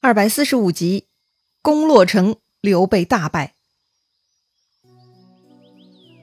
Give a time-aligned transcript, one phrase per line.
[0.00, 1.06] 二百四十五集，
[1.60, 3.54] 攻洛城，刘备大败。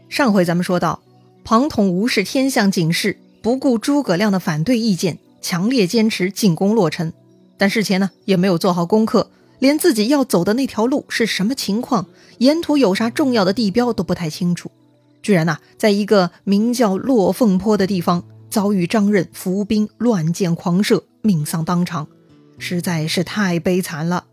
[0.08, 1.04] 上回咱们说到，
[1.44, 7.11] 庞统无视天象警示，不顾诸葛亮的反对意见，强烈坚持进攻洛城。
[7.58, 9.30] 但事前呢，也没有做好功课，
[9.60, 12.07] 连自己要走的那条路是什么情况，
[12.38, 14.71] 沿途有啥重要的地标都不太清楚。
[15.21, 22.07] 居然呐，在一个名叫落凤坡的地方，遭遇张任伏兵乱箭狂射，命丧当场。
[22.58, 24.26] 实在是太悲惨了。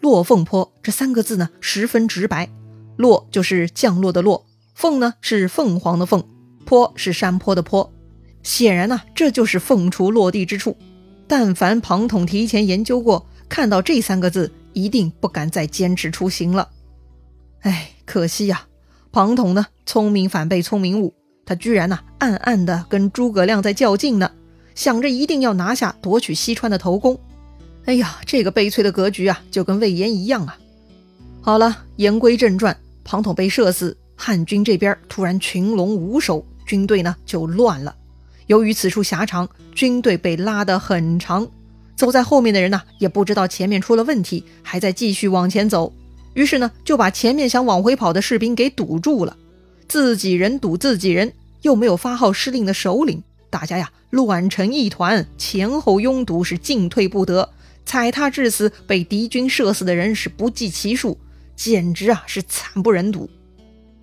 [0.00, 2.48] 落凤坡这三个字呢，十分直白。
[2.96, 6.24] 落就是降落的落，凤呢是凤凰的凤，
[6.64, 7.92] 坡是山坡的坡。
[8.42, 10.76] 显然呢，这就是凤雏落地之处。
[11.26, 16.70] 但凡庞统提前研究过，看到这三个字，一定不敢再坚持出行了。
[17.60, 18.66] 哎，可惜呀，
[19.10, 24.30] 庞统呢，聪明反被聪明误，他居然呢，暗暗的跟诸葛亮在较劲呢，
[24.74, 27.18] 想着一定要拿下，夺取西川的头功。
[27.86, 30.58] 哎呀，这个悲催的格局啊，就跟魏延一样啊。
[31.40, 37.94] 好了，言归正传，庞统被射死，汉军这边突然群龙无首，军队呢就乱了。
[38.48, 41.46] 由于此处狭长，军队被拉得很长，
[41.94, 45.92] 走在后面的人呢也不知道前面出了问题，还在继续往前走。
[46.34, 49.36] 于是呢就把前面想往回跑的士兵给堵住了，
[49.86, 51.32] 自己人堵自己人，
[51.62, 57.50] 又没有发号施令的首领，大家呀乱成一团，前后拥堵，是进退不得。
[57.86, 61.16] 踩踏致死、被敌军射死的人是不计其数，
[61.54, 63.30] 简直啊是惨不忍睹。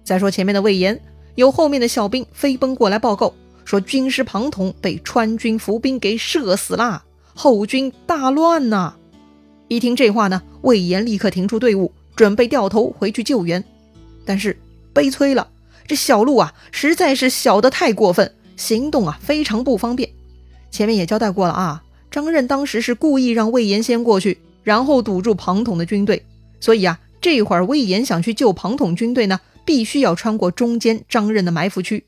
[0.04, 1.00] 再说前面的魏延，
[1.36, 3.34] 有后面的小兵飞奔过来报告，
[3.66, 7.04] 说军师庞统被川军伏兵给射死啦，
[7.36, 8.96] 后军大乱呐！
[9.68, 13.64] 一听这话呢，魏延立刻停出队伍，准备掉头回去救援。
[14.26, 14.58] 但是
[14.94, 15.50] 悲催了，
[15.86, 20.10] 这小路啊实在是小得太过分，行动啊非常不方便。
[20.72, 21.84] 前面也交代过了啊。
[22.14, 26.24] 张任当时是故意让魏延先过去，然后堵住庞统的军队。
[26.60, 32.06] 所以啊，这会儿魏延想去救庞统军队呢，必须要穿过中间张任的埋伏区。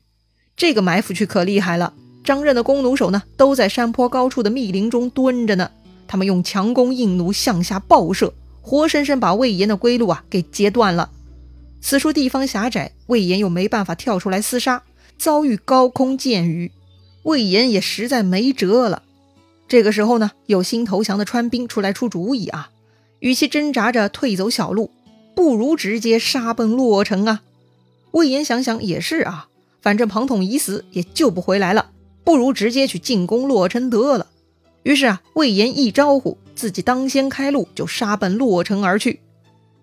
[0.56, 5.72] 这个埋伏区可厉害了，张任的弓弩手呢，都在山坡高处的密林中蹲着呢。
[6.06, 11.10] 他们用强弓硬弩向下爆射，活生生把魏延的归路啊给截断了。
[11.80, 14.84] 此处地方狭窄，魏延又没办法跳出来厮杀，
[15.18, 16.70] 遭遇高空箭雨，
[17.24, 19.02] 魏延也实在没辙了。
[19.68, 22.70] 这个时候呢，有新投降的川兵出来出主意啊，
[23.18, 24.90] 与其挣扎着退走小路，
[25.34, 27.42] 不如直接杀奔洛城啊。
[28.12, 29.48] 魏延想想也是啊，
[29.82, 31.90] 反正庞统已死，也救不回来了，
[32.22, 34.28] 不如直接去进攻洛城得了。
[34.84, 39.20] 于是啊，魏延一招呼，自己当先开路，就杀奔洛城而去。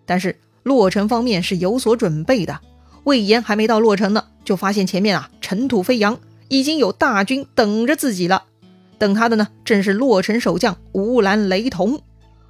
[0.06, 2.62] 但是洛城方面是有所准备的，
[3.04, 6.18] 魏延还没到洛城呢，就发现前面啊尘土飞扬，
[6.48, 8.46] 已经有大军等着自己了。
[8.98, 12.02] 等他的呢，正是洛城守将吴兰、雷同，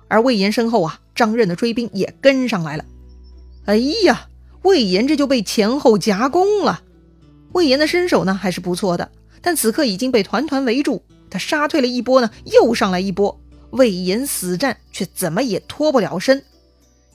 [0.07, 2.85] 而魏延身后啊，张任的追兵也跟上来了。
[3.65, 4.27] 哎呀，
[4.63, 6.81] 魏延这就被前后夹攻了。
[7.53, 9.11] 魏延的身手呢还是不错的，
[9.41, 13.39] 但此刻已经被团团围住，他杀退了一波呢，又上来一波。
[13.71, 16.43] 魏延死战，却怎么也脱不了身。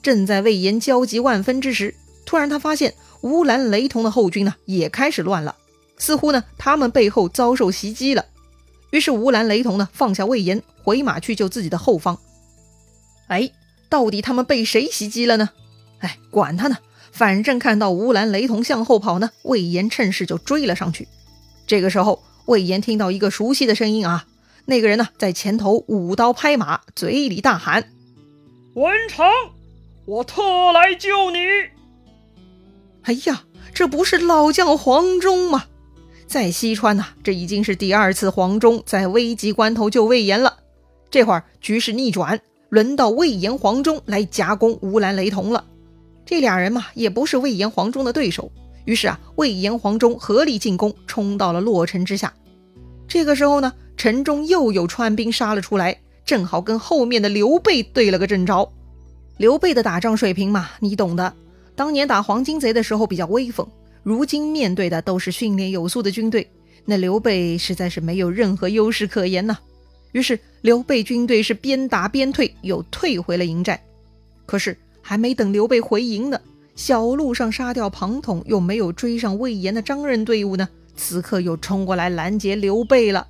[0.01, 1.95] 正在魏延焦急万分之时，
[2.25, 5.55] 突然他发现吴兰、雷同的后军呢也开始乱了，
[5.97, 8.25] 似乎呢他们背后遭受袭击了。
[8.91, 12.19] 于是吴兰、雷同呢放下魏延，回马去救自己的后方。
[13.27, 13.51] 哎，
[13.89, 15.49] 到底他们被谁袭击了呢？
[15.99, 16.77] 哎，管他呢，
[17.11, 21.07] 反正看到吴兰、雷同向后跑呢，魏延趁势就追了上去。
[21.67, 24.25] 这个时候，魏延听到一个熟悉的声音啊，
[24.65, 27.91] 那个人呢在前头舞刀拍马，嘴里大喊
[28.73, 29.25] ：“文成，
[30.05, 31.37] 我特来救你！”
[33.03, 35.65] 哎呀，这不是老将黄忠吗？
[36.29, 40.57] 在西川呐，这已经是第二次黄忠在危急关头救魏延了。
[41.09, 45.65] 这会儿局势逆转，轮到魏延、黄忠来夹攻吴兰、雷同了。
[46.27, 48.51] 这俩人嘛，也不是魏延、黄忠的对手。
[48.85, 52.31] 于是啊，魏延、黄忠合力进攻，冲到了洛城之下。
[53.07, 58.71] 这个时候呢，城中又有川兵杀了出来，正好跟后面的刘备对了个正着。
[59.37, 61.33] 刘备的打仗水平嘛，你懂的。
[61.75, 63.67] 当年打黄巾贼的时候比较威风。
[64.03, 66.49] 如今面对的都是训练有素的军队，
[66.85, 69.57] 那刘备实在是没有任何优势可言呐。
[70.11, 73.79] 于是刘备军队是边打边退，又退回了营寨。
[74.45, 76.39] 可是还没等刘备回营呢，
[76.75, 83.27] 小路上杀掉庞统又没有追上魏延的张任队伍呢，此刻又冲过来拦截刘备了。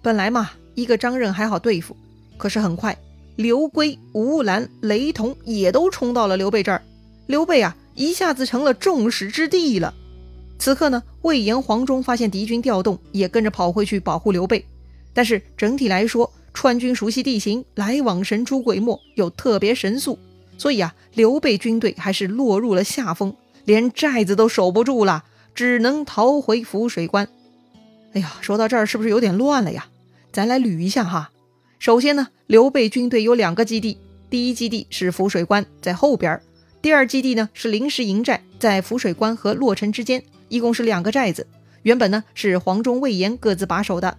[0.00, 1.94] 本来嘛，一个张任还好对付，
[2.38, 2.96] 可是很快
[3.36, 6.80] 刘圭、吴兰、雷同也都冲到了刘备这儿，
[7.26, 7.76] 刘备啊。
[7.98, 9.92] 一下子成了众矢之的了。
[10.56, 14.64] 此刻呢，魏延、黄忠发现敌军调动，也跟着跑回去保护刘备。
[15.12, 20.16] 但是整体来说，川军熟悉地形，来往神出鬼没，又特别神速，
[20.56, 23.34] 所以啊，刘备军队还是落入了下风，
[23.64, 27.28] 连寨子都守不住了，只能逃回涪水关。
[28.12, 29.88] 哎呀，说到这儿是不是有点乱了呀？
[30.30, 31.32] 咱来捋一下哈。
[31.80, 33.98] 首先呢，刘备军队有两个基地，
[34.30, 36.40] 第一基地是涪水关，在后边儿；
[36.80, 41.46] 第二基地呢是临时营寨，在涪水关和洛城之间，一共是两个寨子。
[41.82, 44.16] 原本呢是黄忠、魏延各自把守的。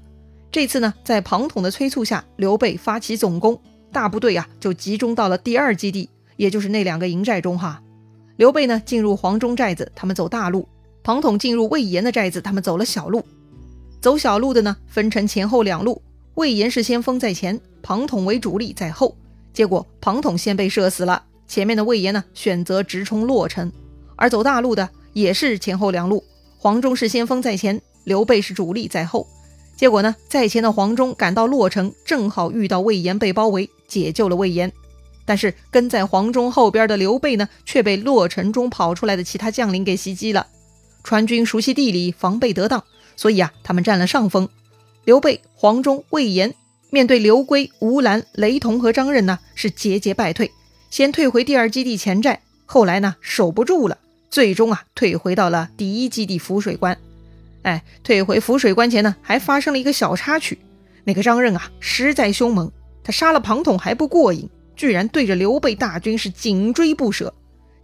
[0.52, 3.60] 这次呢，在庞统的催促下，刘备发起总攻，
[3.92, 7.82] 大部队啊就集中到了第二基地，也就是那两个营寨中哈。
[8.36, 10.68] 刘备呢进入黄忠寨子，他们走大路；
[11.02, 13.24] 庞统进入魏延的寨子，他们走了小路。
[14.02, 16.02] 走小路的呢，分成前后两路，
[16.36, 19.16] 魏延是先锋在前，庞统为主力在后。
[19.54, 23.70] 结果庞统先被射死了，前面的魏延呢选择直冲洛城，
[24.16, 26.24] 而走大路的也是前后两路，
[26.58, 29.28] 黄忠是先锋在前，刘备是主力在后。
[29.76, 34.72] 结果呢，在前的黄忠赶到洛城，正好遇到魏延被包围，解救了魏延。
[35.26, 40.48] 但是跟在黄忠后边的刘备呢，却被洛城中跑出来的其他将领给袭击了。
[41.04, 42.84] 川军熟悉地理，防备得当，
[43.16, 44.50] 所以啊，他们占了上风。
[45.06, 46.54] 刘备、黄忠、魏延
[46.90, 50.52] 面对刘圭、吴兰、雷同和张任呢，是节节败退，
[50.90, 53.98] 先退回第二基地前寨，后来呢，守不住了，
[54.30, 56.98] 最终啊，退回到了第一基地涪水关。
[57.62, 60.58] 哎，退回涪水关前呢，还发生了一个小插曲。
[61.04, 62.72] 那个张任啊，实在凶猛，
[63.04, 67.34] 他杀了庞统还不过瘾，居然对着刘备大军是紧追不舍。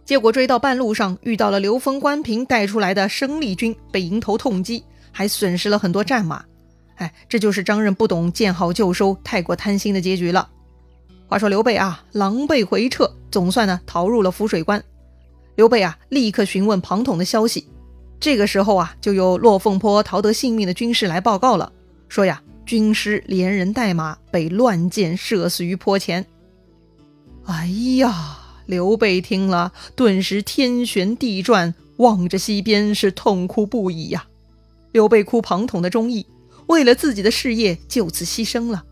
[0.04, 6.44] 结果追到半路上，遇到了刘封、关平带出来的生力军，被迎头痛击，还损失了很多战马。
[6.96, 10.48] 哎，这就是张任不懂见好就收、太过贪心的结局了。
[11.28, 14.82] 话说刘备啊，狼狈回撤，总算呢逃入了涪水关。
[15.56, 17.66] 刘备啊，立刻询问庞统的消息。
[18.20, 21.72] 这个时候啊，就有落凤坡逃得性命的军士来报告了，
[22.08, 26.24] 说呀，军师连人带马被乱箭射死于坡前。
[27.44, 27.66] 哎
[27.98, 34.26] 呀，刘备听了，顿时天旋地转，望着西边是痛哭不已呀。
[34.92, 36.26] 刘备哭庞统的忠义，
[36.68, 38.84] 为了自己的事业就此牺牲了。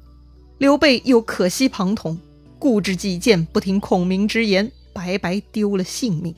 [0.59, 2.17] 刘备又可惜庞统，
[2.61, 6.33] 固执己见，不听孔明之言，白白丢了性命。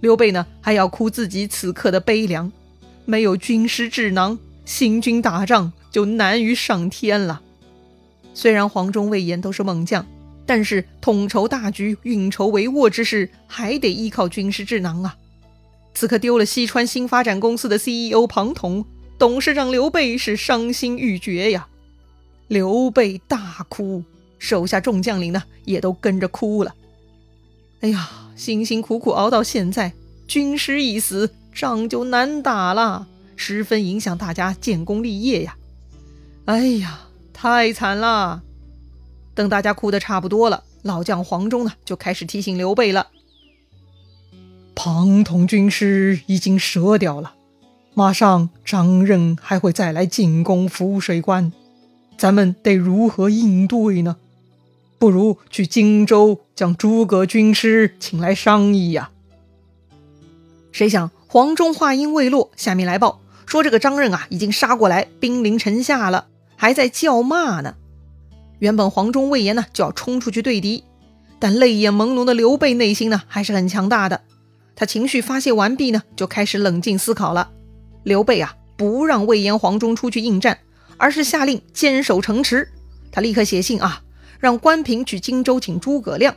[0.00, 2.50] 刘备呢，还要哭自己此刻的悲凉，
[3.04, 7.42] 没有军师智囊，行军打仗就难于上天了。
[8.32, 10.06] 虽然黄忠、魏延都是猛将，
[10.46, 15.16] 但是统筹大局、运筹帷幄之事，还得依靠军师智囊啊。
[15.94, 18.86] 此刻丢了西川新发展公司的 CEO 庞统，
[19.18, 21.66] 董事长刘备是伤心欲绝呀。
[22.52, 24.04] 刘备大哭，
[24.38, 26.74] 手下众将领呢，也都跟着哭了。
[27.80, 28.10] 哎呀！
[28.36, 29.94] 辛辛苦苦熬到现在，
[30.26, 33.06] 军师一死，仗就难打了，
[33.36, 35.56] 十分影响大家建功立业呀！
[36.44, 38.42] 哎呀，太惨了！
[39.34, 43.08] 等大家哭得差不多了，老将黄忠呢就开始提醒刘备了
[44.74, 47.34] ：“庞统军师已经折掉了，
[47.94, 51.52] 马上张任还会再来进攻涪水关，
[52.22, 54.14] 咱们得如何应对呢？”
[54.96, 59.10] 不如去荆州将诸葛军师请来商议呀。
[60.70, 67.74] 谁想黄忠话音未落，下面来报说这个张任啊已经杀过来，兵临城下了，还在叫骂呢。
[68.60, 70.84] 原本黄忠、魏延呢就要冲出去对敌，
[71.40, 74.20] 但泪眼朦胧的刘备内心呢还是很强大的。
[74.76, 77.50] 他情绪发泄完毕呢，就开始冷静思考了。
[78.04, 80.60] 刘备啊不让魏延、黄忠出去应战，
[81.02, 82.68] 而是下令坚守城池。
[83.10, 84.00] 他立刻写信啊。
[84.38, 86.34] 让关平去荆州请诸葛亮。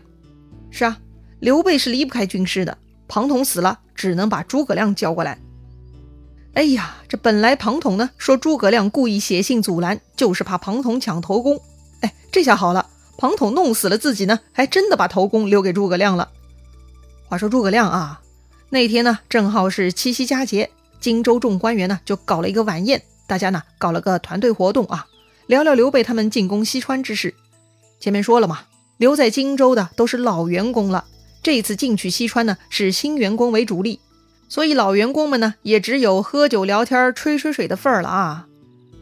[0.69, 1.00] 是啊，
[1.39, 2.77] 刘备是离不开军师的。
[3.07, 5.39] 庞统死了，只能把诸葛亮叫过来。
[6.53, 11.60] 哎呀，这本来庞统呢说诸葛亮故意写信阻拦，就是怕庞统抢头功。
[12.01, 16.29] 哎，这下好了，庞统弄死了自己呢，还真的把头功留给诸葛亮了。
[17.27, 18.22] 话说诸葛亮啊，
[18.69, 20.69] 那天呢正好是七夕佳节，
[21.00, 25.08] 荆州众官员呢就搞了一个晚宴，大家呢搞了个团队活动啊，
[25.48, 27.34] 聊聊刘备他们进攻西川之事。
[28.00, 28.62] 前面说了嘛，
[28.98, 31.05] 留在荆州的都是老员工了。
[31.41, 34.00] 这次进取西川呢，是新员工为主力，
[34.50, 38.48] 所以老员工们呢，也只有喝酒聊天、吹吹水的份儿了啊。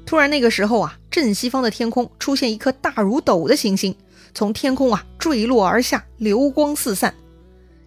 [0.05, 3.95] 突然那个时候啊，正西方的天空出现一颗大如斗的行星，
[4.33, 7.13] 从天空啊坠落而下，流光四散。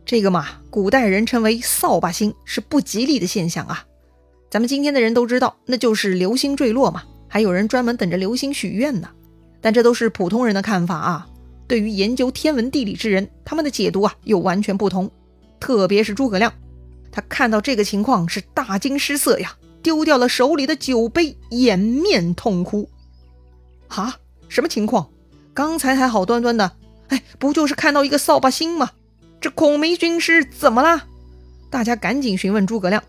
[0.07, 3.85] 这个嘛，古代人称为扫把星，是不吉利的现象啊。
[4.57, 7.03] 咱们今天的人都知道，那就是流星坠落嘛。
[7.29, 9.11] 还有人专门等着流星许愿呢。
[9.61, 11.29] 但这都是普通人的看法啊，
[11.69, 15.11] 对于研究天文地理之人，他们的解读啊又完全不同。
[15.61, 16.51] 特别是诸葛亮，
[17.13, 22.89] 他看到这个情况是大惊失色呀，丢掉了手里的酒杯，掩面痛哭。
[23.89, 24.17] 哈，
[24.49, 25.07] 什么情况？
[25.53, 26.73] 刚才还好端端的，
[27.09, 28.93] 哎，不就是看到一个扫把星吗？
[29.39, 31.05] 这孔明军师怎么了？
[31.69, 33.05] 大家赶紧询问诸葛亮。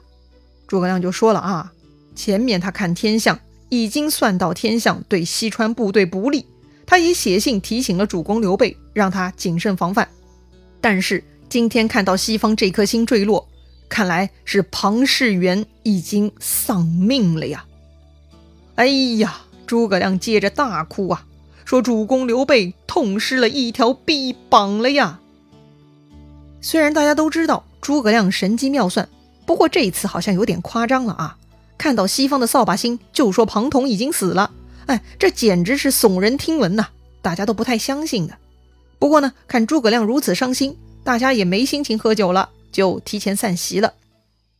[0.67, 1.71] 诸葛亮就说了啊，
[2.13, 6.45] 前面他看天象，已经算到天象对西川部队不利，
[6.85, 10.07] 他也写信提醒了主公刘备，让他谨慎防范。
[10.81, 13.47] 但是今天看到西方这颗星坠落，
[13.87, 17.65] 看来是庞士元已经丧命了呀！
[18.75, 21.25] 哎呀，诸葛亮接着大哭啊，
[21.63, 25.21] 说主公刘备痛失了一条臂膀了呀！
[26.59, 29.07] 虽然大家都知道诸葛亮神机妙算。
[29.47, 31.37] 不过这一次好像有点夸张了啊！
[31.77, 34.51] 看到西方的扫把星就说庞统已经死了，
[34.87, 36.87] 哎，这简直是耸人听闻呐！
[37.21, 38.37] 大家都不太相信的。
[38.99, 40.75] 不过呢，看诸葛亮如此伤心，
[41.05, 43.93] 大家也没心情喝酒了，就提前散席了。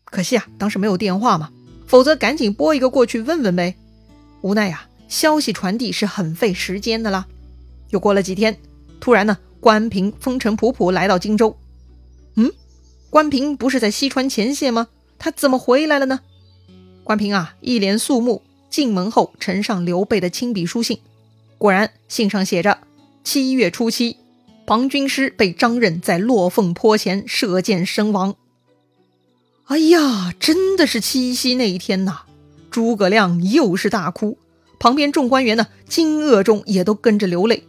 [0.06, 1.50] 可惜啊，当时没有电话嘛，
[1.86, 3.76] 否则赶紧拨一个过去问问呗。
[4.40, 7.26] 无奈呀，消息传递是很费时间的啦。
[7.90, 8.58] 又过了几天，
[9.02, 11.58] 突然呢，关平风尘仆仆来到荆州。
[13.10, 14.88] 关平不是在西川前线吗？
[15.18, 16.20] 他怎么回来了呢？
[17.04, 21.00] 关平啊，一脸肃穆，进门后呈上刘备的亲笔书信。
[21.58, 22.80] 果然，信上写着：
[23.24, 24.18] 七月初七，
[24.68, 28.36] 庞军师被张任在落凤坡前射箭身亡。
[29.66, 32.24] 哎呀，真的是七夕那一天呐！
[32.70, 34.38] 诸葛亮又是大哭，
[34.80, 37.64] 旁边众官员呢，惊愕中也都跟着流泪。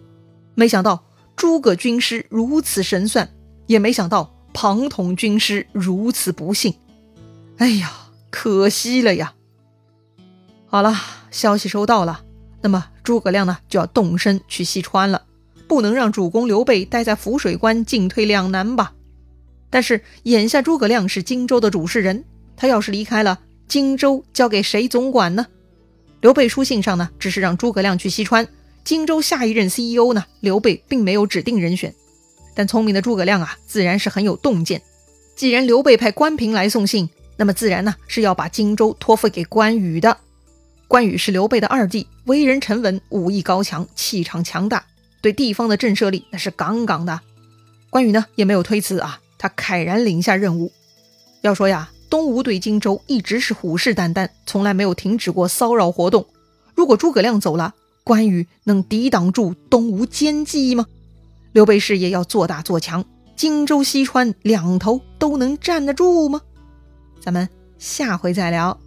[0.54, 1.04] 没想到
[1.36, 3.30] 诸葛军师如此神算，
[3.68, 4.34] 也没想到。
[4.52, 6.74] 庞统军师如此不幸，
[7.58, 7.92] 哎呀，
[8.30, 9.34] 可惜了呀！
[10.66, 10.94] 好了，
[11.30, 12.22] 消息收到了，
[12.60, 15.22] 那么诸葛亮呢就要动身去西川了，
[15.66, 18.94] 不能让主公刘备待在涪水关进退两难吧？
[19.70, 22.24] 但是眼下诸葛亮是荆州的主事人，
[22.56, 23.38] 他要是离开了
[23.68, 25.46] 荆州，交给谁总管呢？
[26.20, 28.48] 刘备书信上呢，只是让诸葛亮去西川，
[28.82, 31.94] 荆州下一任 CEO 呢，刘备并没有指定人选。
[32.58, 34.82] 但聪明的诸葛亮啊，自然是很有洞见。
[35.36, 40.18] 既然刘备派关平来送信，那么自然呢是要把荆州托付给关羽的。
[40.88, 44.84] 关羽是刘备的二弟，为人沉稳，武艺高强，气场强大，
[45.20, 47.20] 对地方的震慑力那是杠杠的。
[47.90, 50.72] 关羽呢也没有推辞啊，他慨然领下任务。
[51.42, 56.26] 要说呀，东吴对荆州一直是虎视眈眈，从来没有停止过骚扰活动。
[56.74, 60.86] 如果诸葛亮走了，关羽能抵挡住东吴奸计吗？
[61.52, 63.04] 刘备事业要做大做强，
[63.36, 66.40] 荆州、西川两头都能站得住吗？
[67.20, 68.78] 咱们下回再聊。